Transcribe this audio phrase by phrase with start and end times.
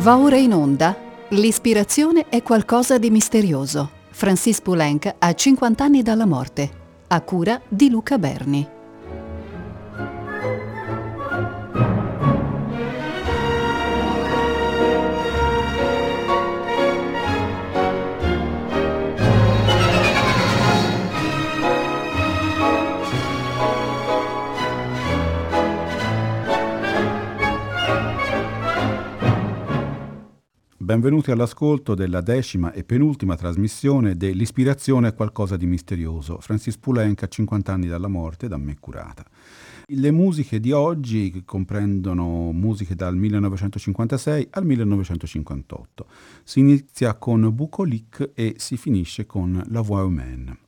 [0.00, 0.96] Va ora in onda.
[1.28, 3.90] L'ispirazione è qualcosa di misterioso.
[4.08, 6.70] Francis Poulenc ha 50 anni dalla morte.
[7.08, 8.79] A cura di Luca Berni.
[30.90, 36.40] Benvenuti all'ascolto della decima e penultima trasmissione dell'Ispirazione è qualcosa di misterioso.
[36.40, 39.24] Francis Poulenc a 50 anni dalla morte, da me curata.
[39.86, 46.06] Le musiche di oggi comprendono musiche dal 1956 al 1958.
[46.42, 50.58] Si inizia con Bucolic e si finisce con La Voix Humaine.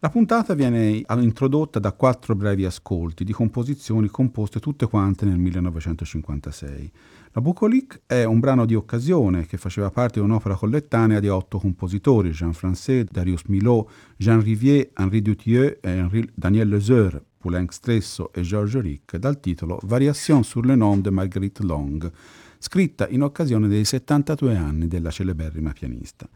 [0.00, 6.90] La puntata viene introdotta da quattro brevi ascolti di composizioni composte tutte quante nel 1956.
[7.34, 11.58] La Bucolic è un brano di occasione che faceva parte di un'opera collettanea di otto
[11.58, 13.86] compositori, Jean Francais, Darius Milhaud,
[14.18, 19.78] Jean Rivier, Henri Dutilleux e Henri Daniel Lezeur, Poulenc stesso e Georges Ric, dal titolo
[19.84, 22.12] Variation sur le nom de Marguerite Long,
[22.58, 26.28] scritta in occasione dei 72 anni della celeberrima pianista.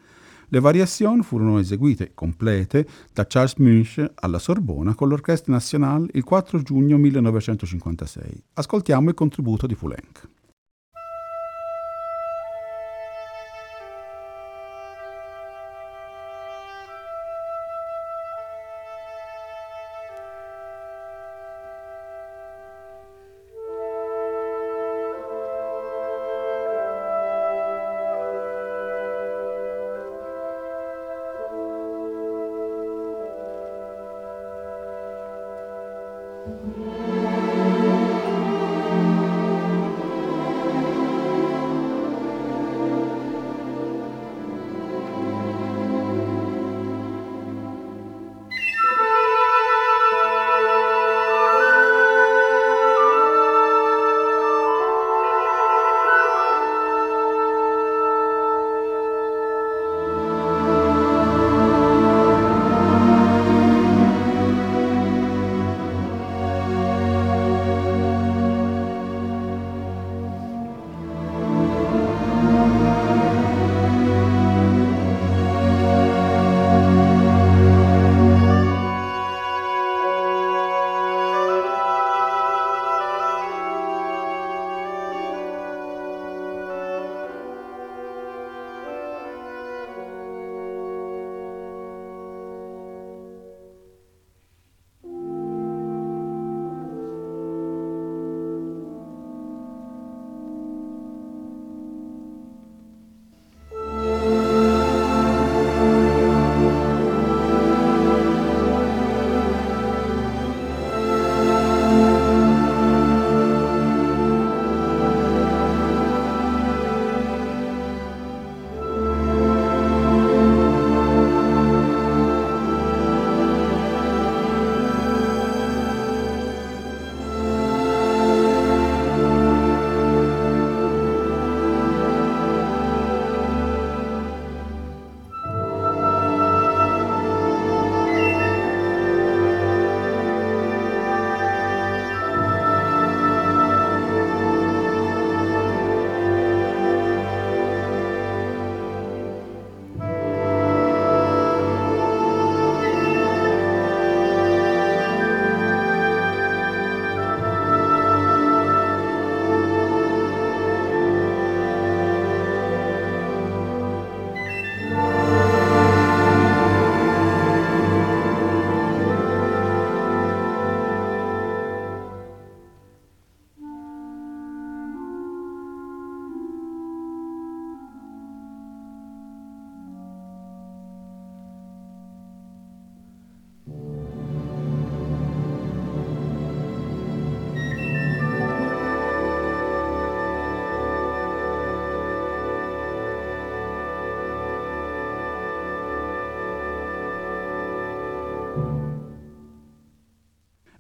[0.49, 6.63] Le variazioni furono eseguite complete da Charles Munch alla Sorbona con l'Orchestra Nationale il 4
[6.63, 8.45] giugno 1956.
[8.55, 10.29] Ascoltiamo il contributo di Poulenc.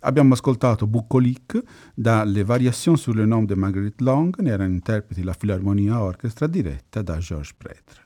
[0.06, 1.60] Abbiamo ascoltato Bucolic
[1.92, 7.02] dalle Variations sur le nom de Marguerite Long, ne erano interpreti la Philharmonia Orchestra diretta
[7.02, 8.05] da Georges Pretre.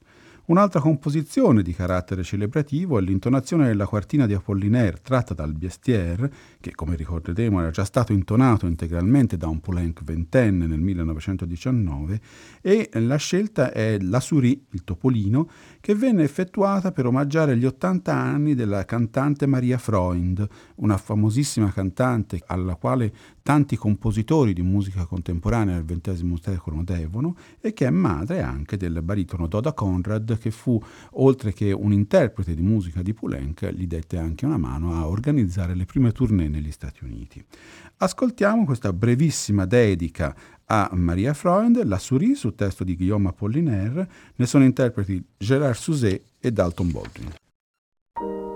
[0.50, 6.74] Un'altra composizione di carattere celebrativo è l'intonazione della quartina di Apollinaire tratta dal Bestiaire, che
[6.74, 12.20] come ricorderemo era già stato intonato integralmente da un Poulenc ventenne nel 1919,
[12.60, 15.48] e la scelta è la Souris, il topolino,
[15.78, 20.44] che venne effettuata per omaggiare gli 80 anni della cantante Maria Freund,
[20.78, 27.72] una famosissima cantante alla quale tanti compositori di musica contemporanea del XX secolo devono e
[27.72, 30.82] che è madre anche del baritono Doda Conrad che fu,
[31.12, 35.74] oltre che un interprete di musica di Poulenc, gli dette anche una mano a organizzare
[35.74, 37.44] le prime tournée negli Stati Uniti.
[37.98, 40.34] Ascoltiamo questa brevissima dedica
[40.66, 46.22] a Maria Freund, La Souris, su testo di Guillaume Apollinaire, ne sono interpreti Gérard Souzet
[46.38, 48.48] e Dalton Baldwin.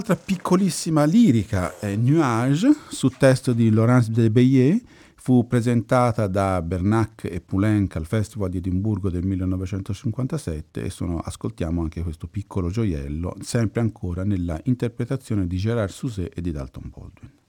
[0.00, 4.82] Un'altra piccolissima lirica è Nuage, su testo di Laurence de Beillet,
[5.14, 11.82] fu presentata da Bernac e Poulenc al Festival di Edimburgo del 1957 e sono, ascoltiamo
[11.82, 17.39] anche questo piccolo gioiello, sempre ancora nella interpretazione di Gérard Souzet e di Dalton Baldwin.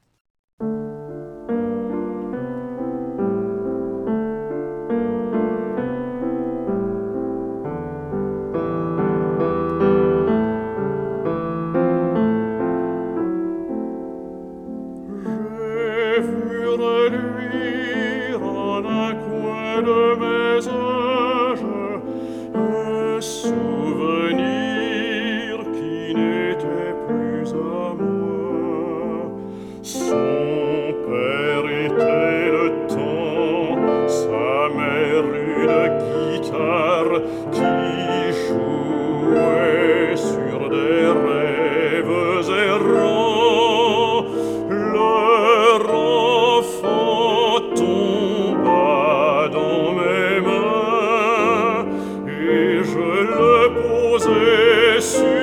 [54.11, 55.40] Moses.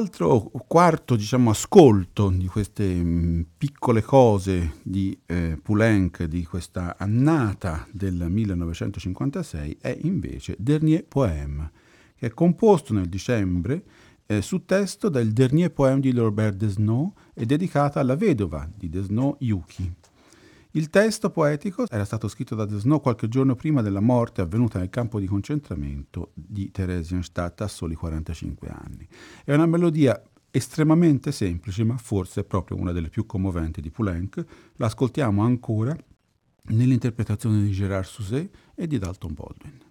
[0.00, 6.96] Altro quarto diciamo, ascolto di queste mh, mm, piccole cose di eh, Poulenc di questa
[6.96, 11.70] annata del 1956 è invece Dernier Poème,
[12.16, 13.84] che è composto nel dicembre
[14.24, 19.36] eh, su testo del Dernier Poème di Robert Desnos e dedicata alla vedova di Desnos,
[19.40, 19.99] Yuki.
[20.72, 24.88] Il testo poetico era stato scritto da Desno qualche giorno prima della morte avvenuta nel
[24.88, 29.08] campo di concentramento di Theresienstadt a soli 45 anni.
[29.44, 34.44] È una melodia estremamente semplice, ma forse proprio una delle più commoventi di Poulenc.
[34.76, 35.96] L'ascoltiamo ancora
[36.66, 39.89] nell'interpretazione di Gérard Souzet e di Dalton Baldwin.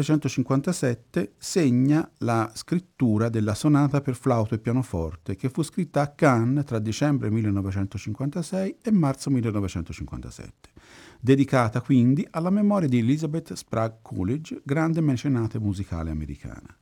[0.00, 6.64] 1957 segna la scrittura della sonata per flauto e pianoforte che fu scritta a Cannes
[6.64, 10.70] tra dicembre 1956 e marzo 1957,
[11.20, 16.74] dedicata quindi alla memoria di Elizabeth Sprague Coolidge, grande mecenate musicale americana.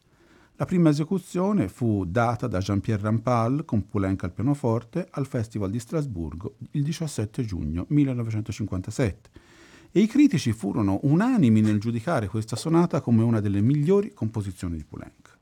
[0.54, 5.80] La prima esecuzione fu data da Jean-Pierre Rampal con Poulenc al pianoforte al Festival di
[5.80, 9.30] Strasburgo il 17 giugno 1957
[9.90, 14.84] e i critici furono unanimi nel giudicare questa sonata come una delle migliori composizioni di
[14.84, 15.36] Poulenc.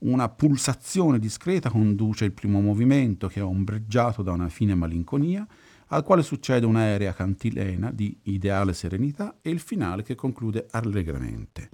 [0.00, 5.46] Una pulsazione discreta conduce il primo movimento che è ombreggiato da una fine malinconia,
[5.88, 11.70] al quale succede un'aerea cantilena di ideale serenità e il finale che conclude allegramente.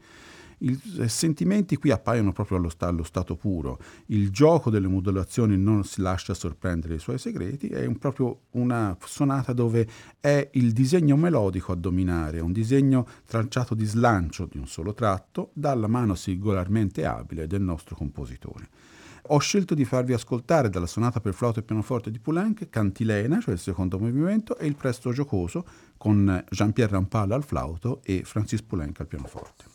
[0.65, 3.79] I eh, sentimenti qui appaiono proprio allo, sta- allo, stato puro.
[4.07, 8.97] Il gioco delle modulazioni non si lascia sorprendere i suoi segreti, è un, proprio una
[9.05, 9.89] sonata dove
[10.21, 15.51] è il disegno melodico a dominare, un disegno tracciato di slancio di un solo tratto
[15.53, 18.69] dalla mano singolarmente abile del nostro compositore.
[19.27, 23.55] Ho scelto di farvi ascoltare dalla sonata per flauto e pianoforte di Poulenc Cantilena, cioè
[23.55, 25.65] il secondo movimento, e il presto giocoso
[25.97, 29.72] con Jean-Pierre Rampal al flauto e Francis Poulenc al pianoforte.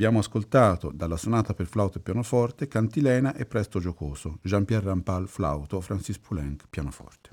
[0.00, 5.78] Abbiamo ascoltato dalla sonata per flauto e pianoforte Cantilena e Presto Giocoso, Jean-Pierre Rampal flauto,
[5.82, 7.28] Francis Poulenc pianoforte.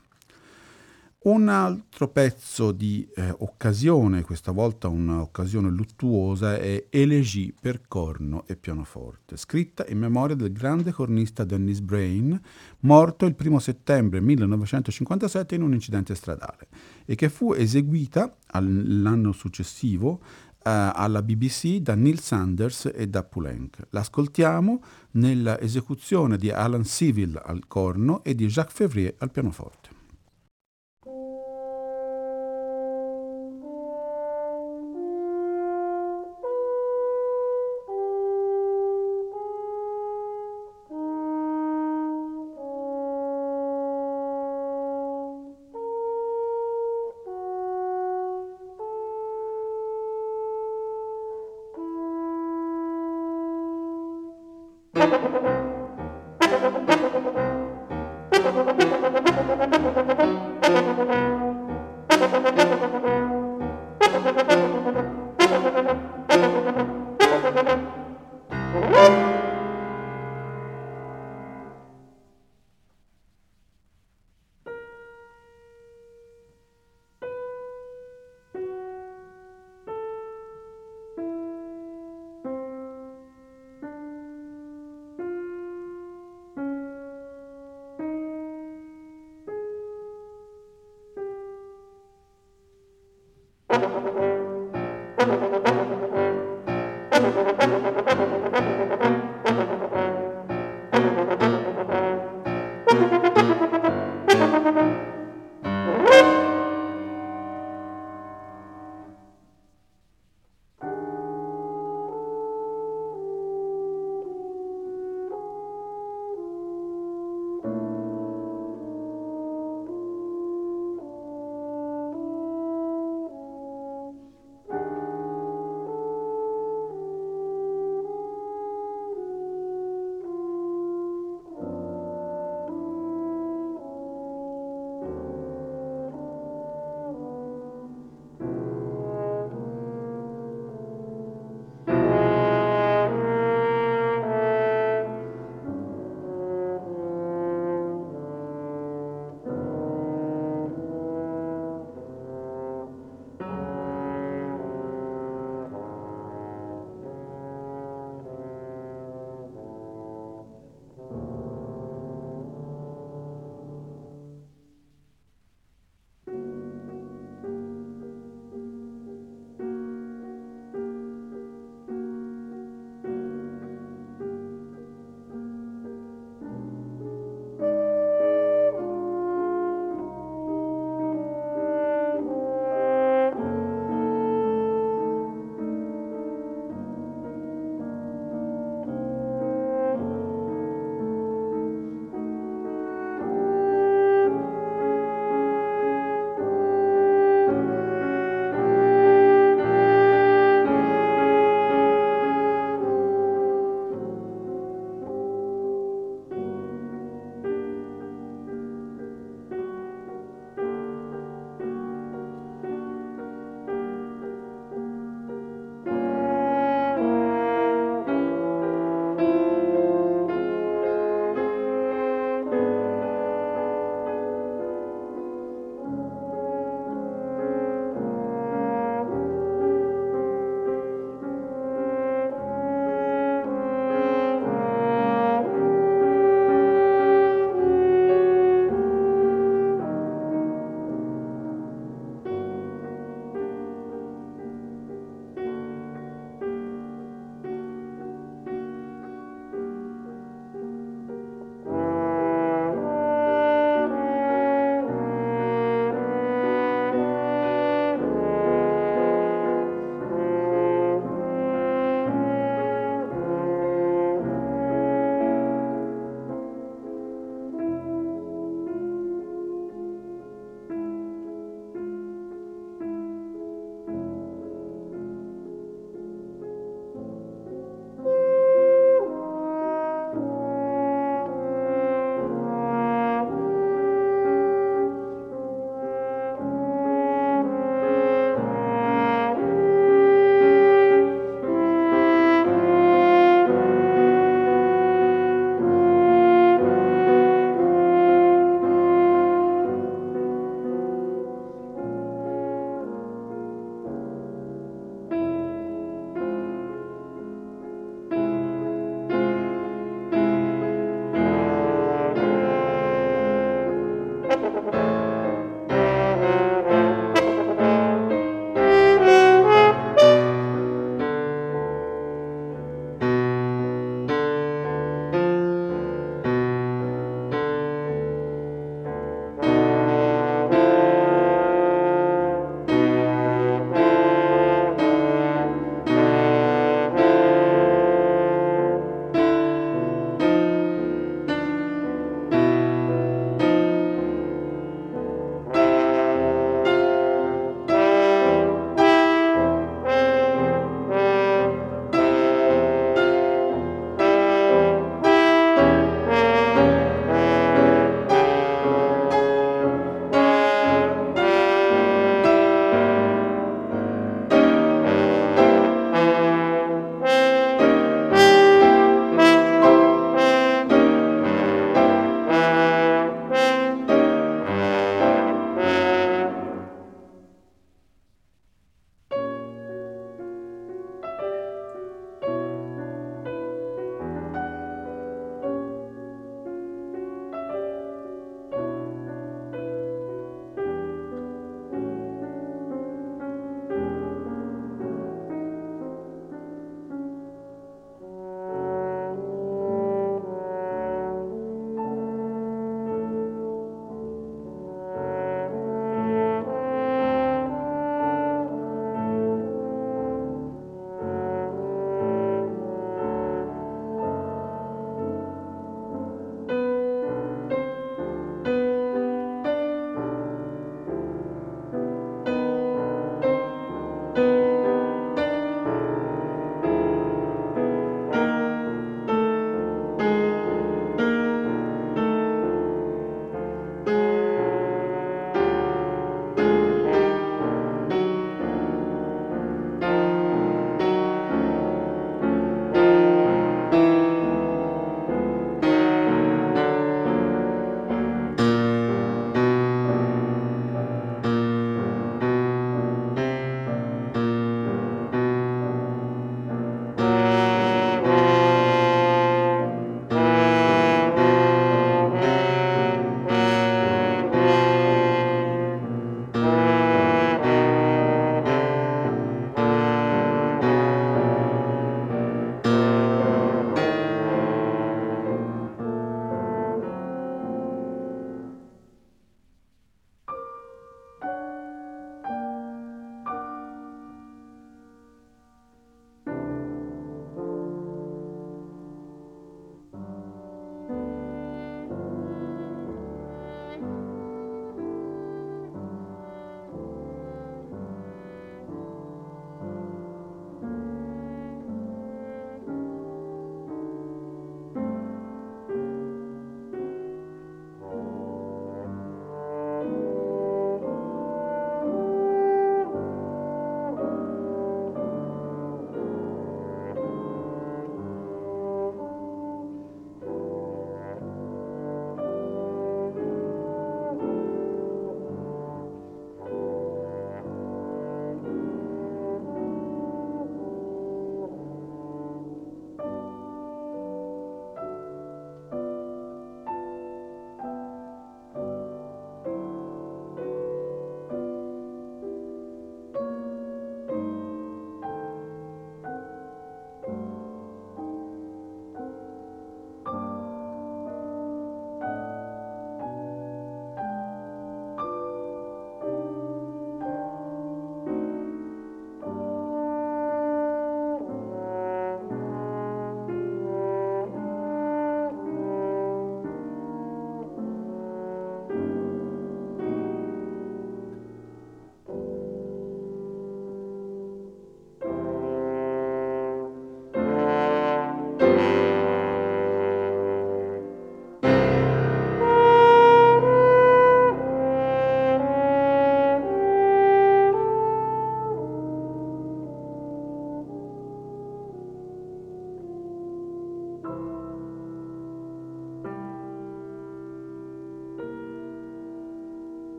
[1.20, 8.56] Un altro pezzo di eh, occasione, questa volta un'occasione luttuosa, è Elegie per corno e
[8.56, 12.40] pianoforte, scritta in memoria del grande cornista Dennis Brain,
[12.82, 16.68] morto il 1 settembre 1957 in un incidente stradale,
[17.06, 20.22] e che fu eseguita l'anno successivo
[20.68, 23.88] alla BBC da Neil Sanders e da Poulenc.
[23.92, 29.97] L'ascoltiamo nella esecuzione di Alan Civil al corno e di Jacques Fevrier al pianoforte.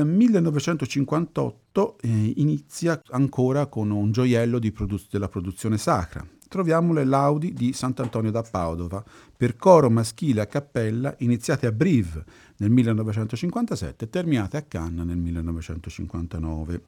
[0.00, 6.26] Il 1958 eh, inizia ancora con un gioiello produ- della produzione sacra.
[6.48, 9.04] Troviamo le laudi di Sant'Antonio da Padova
[9.36, 12.24] per coro maschile a cappella iniziate a Brive
[12.56, 16.82] nel 1957 e terminate a Cannes nel 1959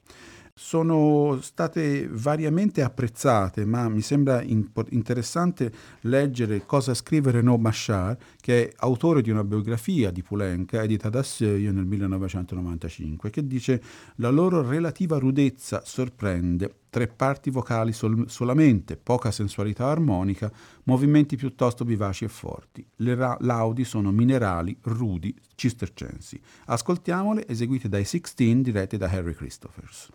[0.55, 8.69] sono state variamente apprezzate, ma mi sembra impo- interessante leggere cosa scrive Renaud Machard, che
[8.69, 13.83] è autore di una biografia di Poulenc, edita da Seuil nel 1995, che dice
[14.17, 20.53] la loro relativa rudezza sorprende, tre parti vocali sol- solamente, poca sensualità armonica,
[20.85, 22.87] movimenti piuttosto vivaci e forti.
[22.97, 26.38] Le ra- laudi sono minerali, rudi, cistercensi.
[26.67, 30.11] Ascoltiamole eseguite dai Sixteen dirette da Harry Christophers.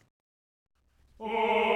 [1.19, 1.66] Oh!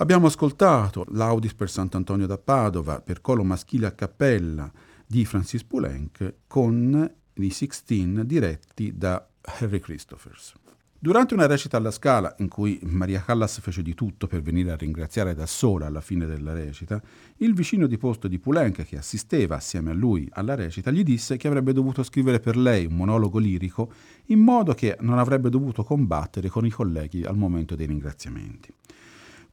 [0.00, 4.70] Abbiamo ascoltato l'Audis per Sant'Antonio da Padova per colo maschile a cappella
[5.04, 10.54] di Francis Poulenc con i Sixteen diretti da Harry Christophers.
[11.00, 14.76] Durante una recita alla Scala, in cui Maria Callas fece di tutto per venire a
[14.76, 17.02] ringraziare da sola alla fine della recita,
[17.38, 21.36] il vicino di posto di Poulenc, che assisteva assieme a lui alla recita, gli disse
[21.36, 23.92] che avrebbe dovuto scrivere per lei un monologo lirico
[24.26, 28.72] in modo che non avrebbe dovuto combattere con i colleghi al momento dei ringraziamenti.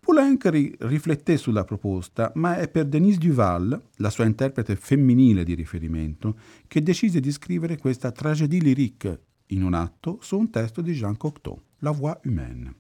[0.06, 5.56] Poulenc ri- rifletté sulla proposta, ma è per Denise Duval, la sua interprete femminile di
[5.56, 6.38] riferimento,
[6.68, 11.18] che decise di scrivere questa tragédie lyrique in un atto su un testo di Jean
[11.18, 12.76] Cocteau, La voix humaine.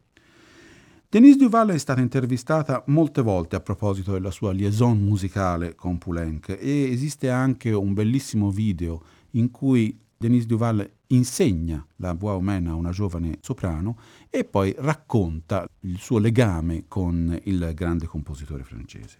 [1.09, 6.49] Denise Duval è stata intervistata molte volte a proposito della sua liaison musicale con Poulenc
[6.49, 9.01] e esiste anche un bellissimo video
[9.31, 13.97] in cui Denise Duval insegna la voix humaine a una giovane soprano
[14.29, 19.19] e poi racconta il suo legame con il grande compositore francese.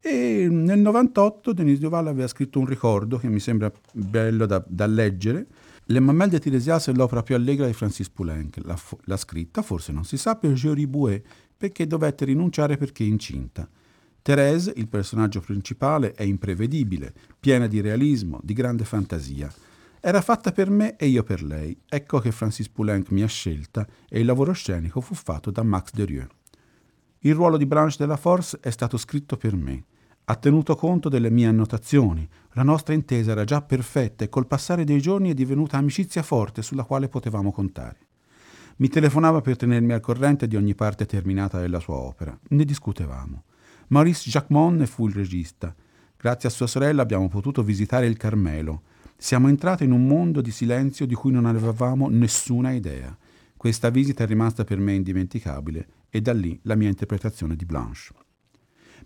[0.00, 4.86] E nel 98 Denise Duval aveva scritto un ricordo che mi sembra bello da, da
[4.86, 5.46] leggere,
[5.88, 8.58] le Mamelles de Tiresias è l'opera più allegra di Francis Poulenc.
[8.64, 11.22] L'ha, l'ha scritta, forse non si sa, per Géry Bouet,
[11.56, 13.68] perché dovette rinunciare perché incinta.
[14.22, 19.52] Thérèse, il personaggio principale, è imprevedibile, piena di realismo, di grande fantasia.
[20.06, 21.74] Era fatta per me e io per lei.
[21.88, 25.92] Ecco che Francis Poulenc mi ha scelta e il lavoro scenico fu fatto da Max
[25.92, 26.28] Derieux.
[27.20, 29.82] Il ruolo di Blanche de la Force è stato scritto per me.
[30.24, 32.28] Ha tenuto conto delle mie annotazioni.
[32.52, 36.60] La nostra intesa era già perfetta e col passare dei giorni è divenuta amicizia forte
[36.60, 37.96] sulla quale potevamo contare.
[38.76, 42.38] Mi telefonava per tenermi al corrente di ogni parte terminata della sua opera.
[42.48, 43.44] Ne discutevamo.
[43.86, 45.74] Maurice Jacquemont fu il regista.
[46.14, 48.82] Grazie a sua sorella abbiamo potuto visitare il Carmelo.
[49.24, 53.16] Siamo entrati in un mondo di silenzio di cui non avevamo nessuna idea.
[53.56, 58.12] Questa visita è rimasta per me indimenticabile e da lì la mia interpretazione di Blanche.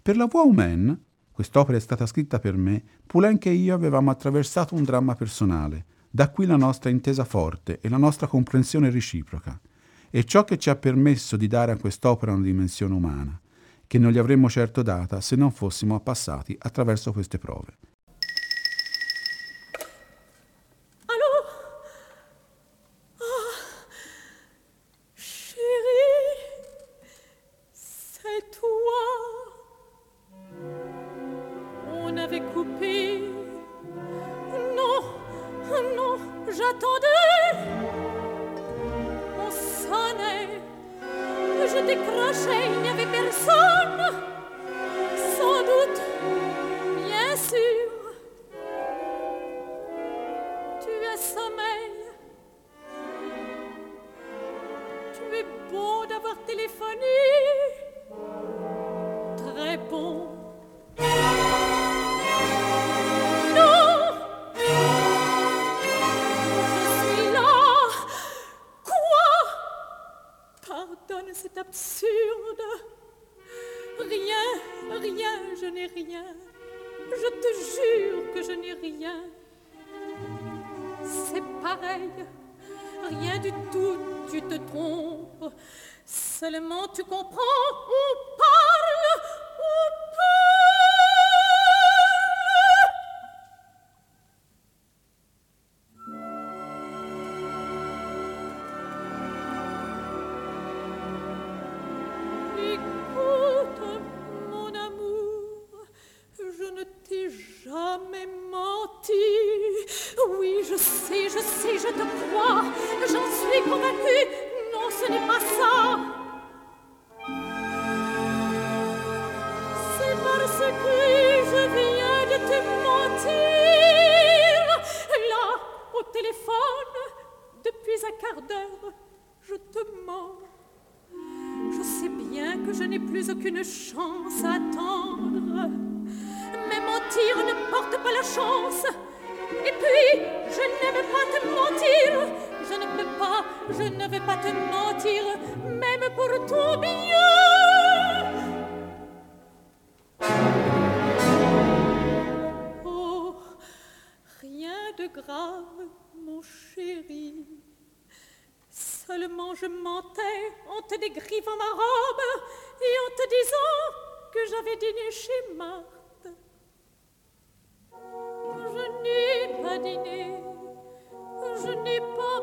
[0.02, 2.82] Per la humaine Quest'opera è stata scritta per me.
[3.06, 5.84] Poulenc e io avevamo attraversato un dramma personale.
[6.10, 9.60] Da qui la nostra intesa forte e la nostra comprensione reciproca.
[10.10, 13.40] E ciò che ci ha permesso di dare a quest'opera una dimensione umana,
[13.86, 17.76] che non gli avremmo certo data se non fossimo passati attraverso queste prove.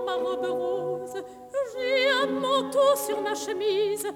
[0.05, 1.23] ma robe rose,
[1.73, 4.07] j'ai un manteau sur ma chemise,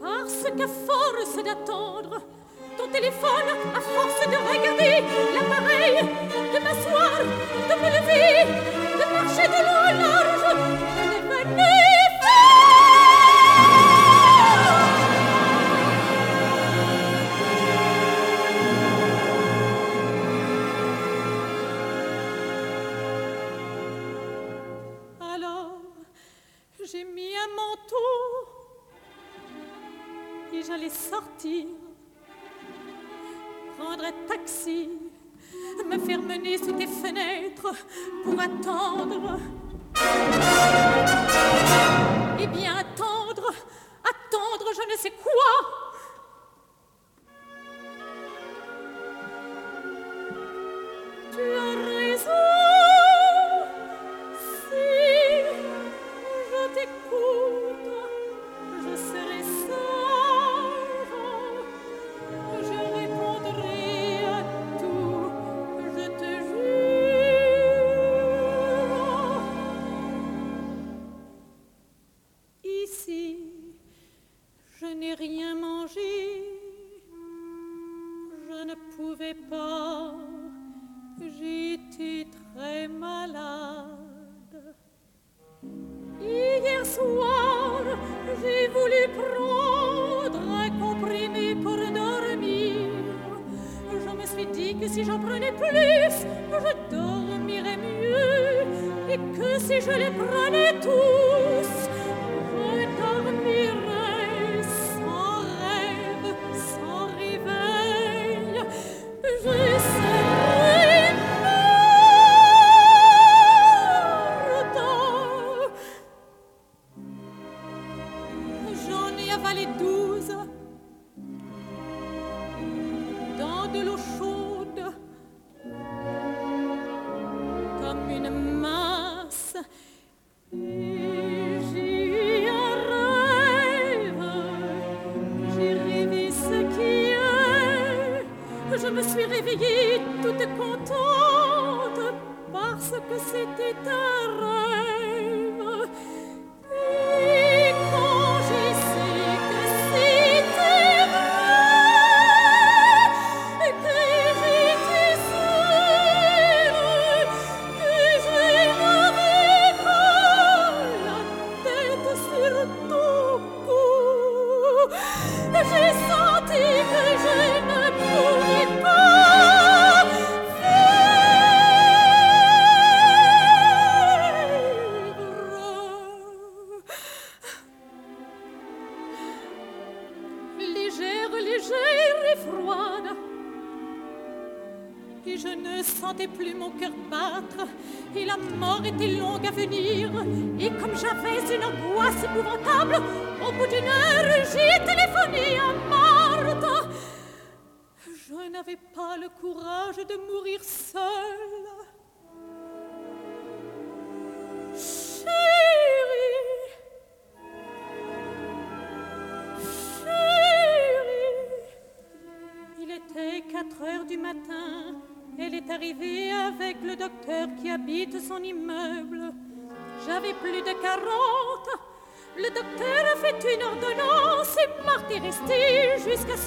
[0.00, 2.20] parce qu'à force d'attendre,
[2.76, 5.96] ton téléphone, à force de regarder l'appareil,
[6.54, 7.18] de m'asseoir,
[7.68, 8.46] de me lever,
[9.00, 11.11] de marcher de long en large,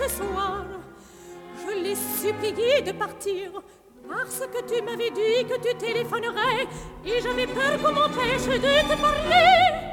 [0.07, 3.51] Je l'ai supplié de partir
[4.07, 6.67] parce que tu m'avais dit que tu téléphonerais
[7.05, 9.84] et j'avais peur qu'on m'empêche de te parler.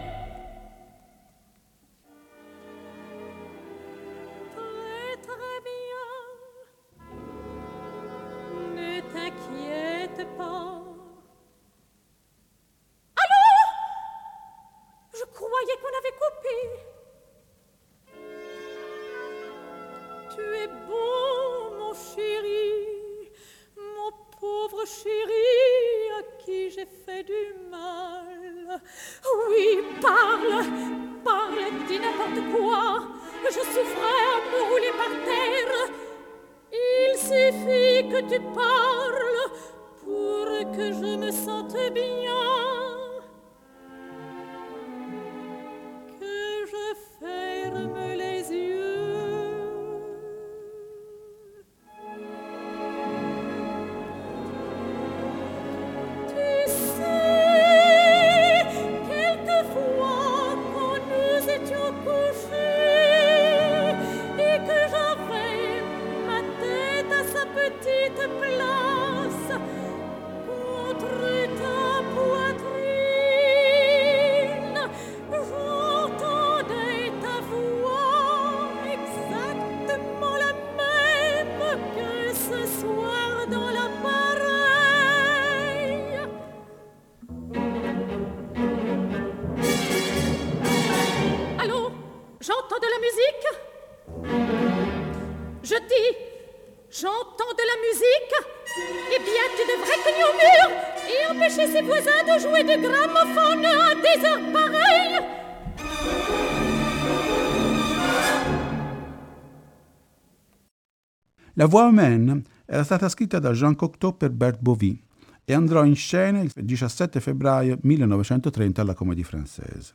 [111.55, 114.99] La voix humaine era stata scritta da Jean Cocteau per Bert Bovy
[115.45, 119.93] e andrò in scena il 17 febbraio 1930 alla Comédie Française.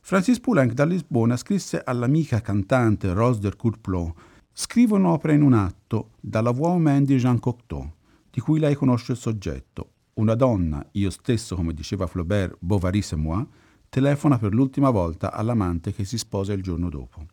[0.00, 4.14] Francis Poulenc da Lisbona scrisse all'amica cantante Rose de Courplot
[4.52, 7.92] Scrivo un'opera in un atto dalla voix humaine di Jean Cocteau,
[8.30, 9.90] di cui lei conosce il soggetto.
[10.14, 13.46] Una donna, io stesso, come diceva Flaubert, Bovary c'est moi,
[13.90, 17.26] telefona per l'ultima volta all'amante che si sposa il giorno dopo.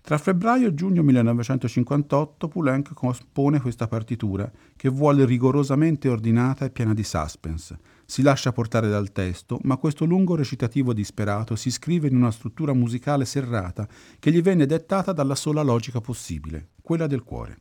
[0.00, 6.94] Tra febbraio e giugno 1958 Poulenc compone questa partitura che vuole rigorosamente ordinata e piena
[6.94, 7.78] di suspense.
[8.06, 12.72] Si lascia portare dal testo, ma questo lungo recitativo disperato si scrive in una struttura
[12.72, 13.86] musicale serrata
[14.18, 17.58] che gli venne dettata dalla sola logica possibile, quella del cuore.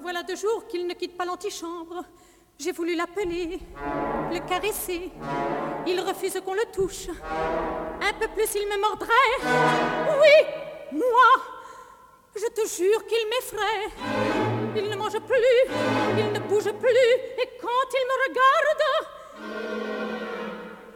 [0.00, 2.04] Voilà deux jours qu'il ne quitte pas l'antichambre.
[2.62, 3.58] J'ai voulu l'appeler,
[4.30, 5.10] le caresser.
[5.86, 7.08] Il refuse qu'on le touche.
[7.08, 9.38] Un peu plus, il me mordrait.
[10.20, 10.46] Oui,
[10.92, 11.30] moi.
[12.36, 13.88] Je te jure qu'il m'effraie.
[14.76, 15.56] Il ne mange plus,
[16.18, 17.14] il ne bouge plus.
[17.38, 18.82] Et quand il me regarde,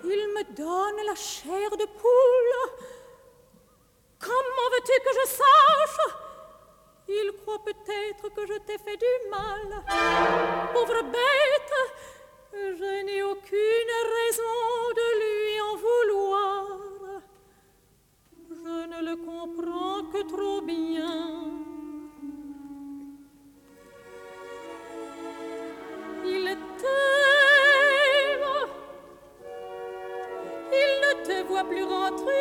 [0.04, 2.56] il me donne la chair de poule.
[4.20, 6.24] Comment veux-tu que je sache
[7.09, 9.82] il croit peut-être que je t'ai fait du mal.
[10.72, 11.74] Pauvre bête,
[12.52, 16.66] je n'ai aucune raison de lui en vouloir.
[18.50, 21.50] Je ne le comprends que trop bien.
[26.26, 28.48] Il t'aime,
[30.72, 32.34] il ne te voit plus rentrer.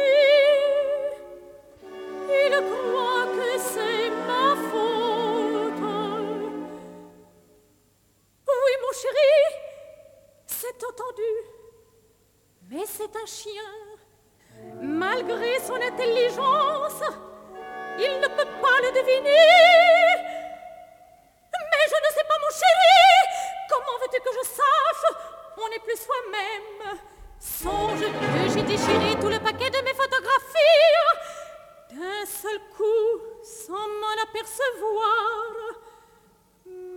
[25.56, 27.00] On n'est plus soi-même.
[27.40, 29.94] Songe que j'ai déchiré tout le paquet de mes.
[31.94, 35.52] D'un seul coup, sans m'en apercevoir,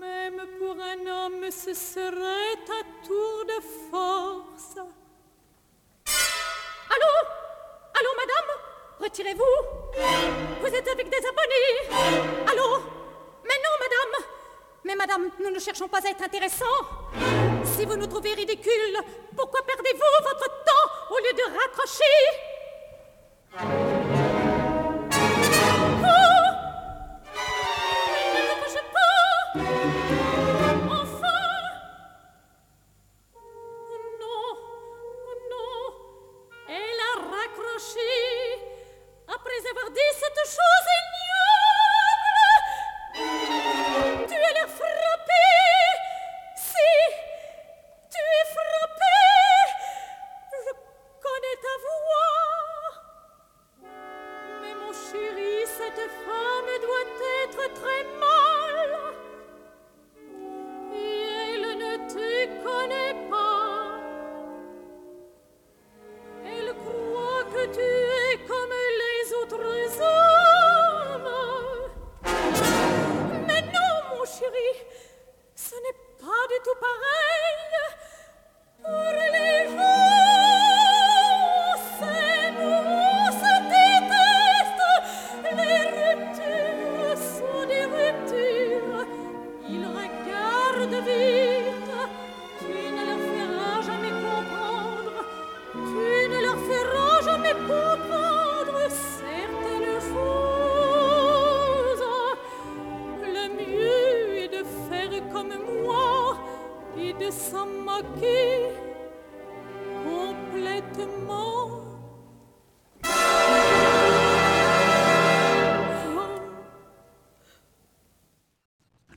[0.00, 4.78] même pour un homme, ce serait à tour de force.
[6.88, 7.12] Allô?
[7.98, 8.50] Allô, madame?
[9.00, 9.56] Retirez-vous.
[10.62, 11.90] Vous êtes avec des abonnés.
[12.50, 12.80] Allô?
[13.44, 14.14] Mais non, madame.
[14.84, 16.82] Mais madame, nous ne cherchons pas à être intéressants.
[17.64, 18.98] Si vous nous trouvez ridicules,
[19.36, 22.16] pourquoi perdez-vous votre temps au lieu de raccrocher?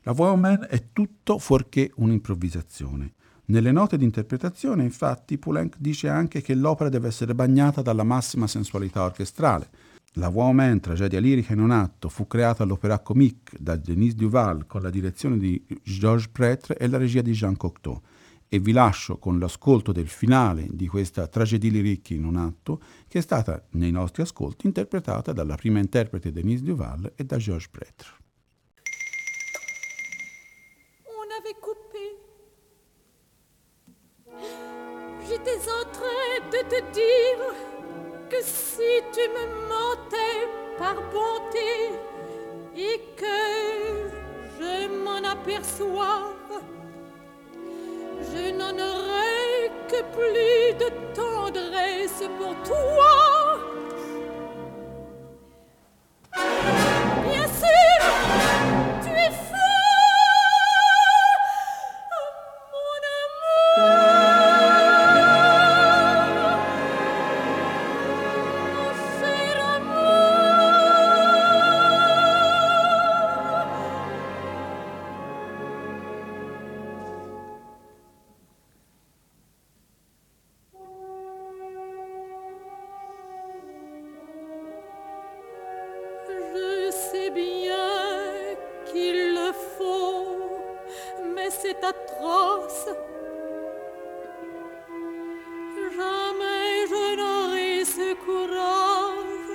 [0.09, 3.13] La humaine è tutto fuorché un'improvvisazione.
[3.45, 8.47] Nelle note di interpretazione, infatti, Poulenc dice anche che l'opera deve essere bagnata dalla massima
[8.47, 9.69] sensualità orchestrale.
[10.13, 14.81] La humaine, tragedia lirica in un atto, fu creata all'Opéra Comique da Denis Duval con
[14.81, 18.01] la direzione di Georges Prêtre e la regia di Jean Cocteau.
[18.47, 23.19] E vi lascio con l'ascolto del finale di questa tragedia lirica in un atto, che
[23.19, 28.18] è stata, nei nostri ascolti, interpretata dalla prima interprete Denise Duval e da Georges Prêtre.
[36.69, 37.53] Te dire
[38.29, 40.47] que si tu me mentais
[40.77, 41.73] par bonté
[42.77, 43.39] et que
[44.59, 46.33] je m'en aperçois,
[48.31, 53.19] je n'en aurai que plus de tendresse pour toi.
[91.83, 92.89] atroce.
[95.97, 99.49] Jamais je n'aurai ce courage.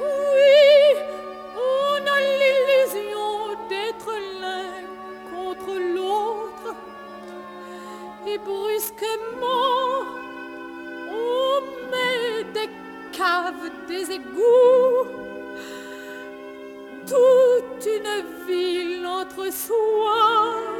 [0.00, 1.00] Oui,
[1.56, 4.74] on a l'illusion d'être l'un
[5.32, 6.74] contre l'autre.
[8.26, 10.04] Et brusquement,
[11.10, 11.60] on
[11.90, 12.70] met des
[13.12, 15.23] caves, des égouts.
[19.52, 20.73] sua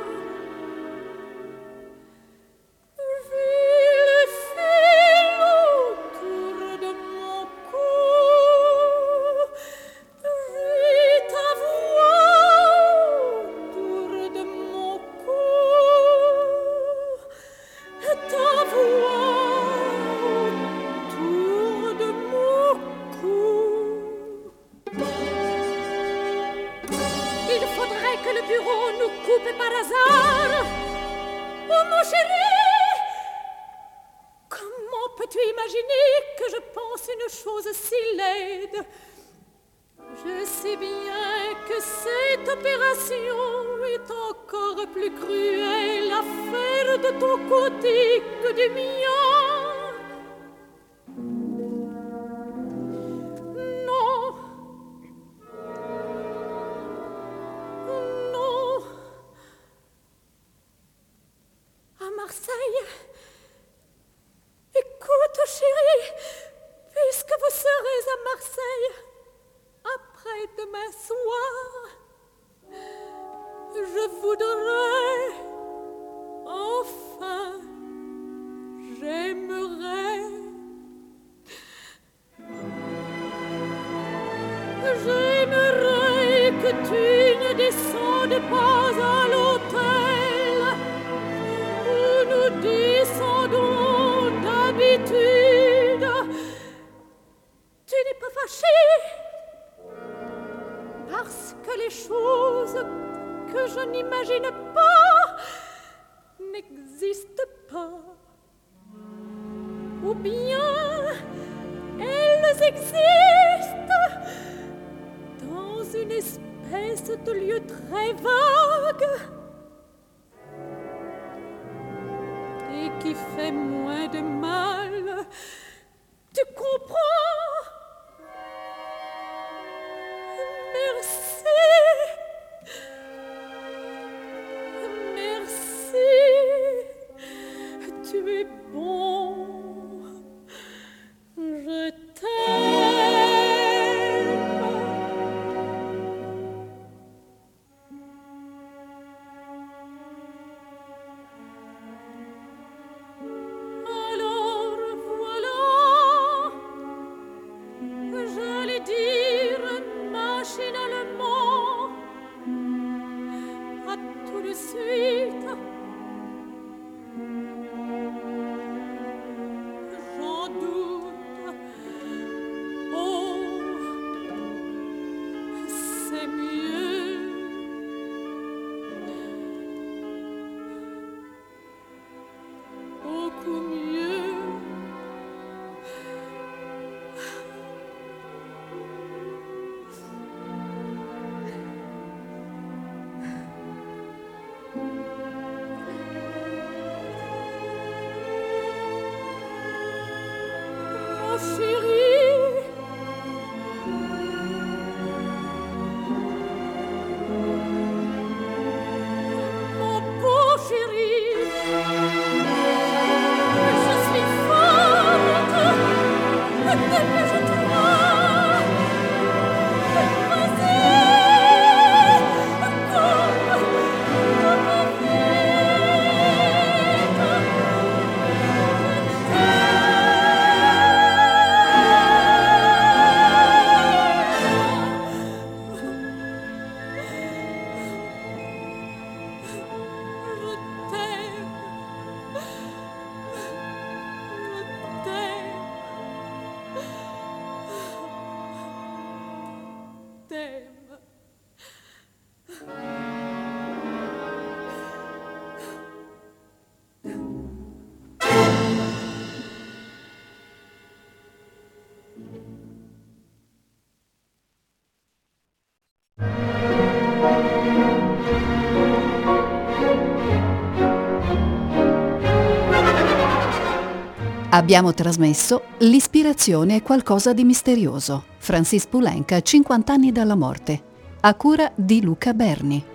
[274.65, 278.25] Abbiamo trasmesso L'ispirazione è qualcosa di misterioso.
[278.39, 280.83] Francis Poulenc, 50 anni dalla morte.
[281.21, 282.94] A cura di Luca Berni.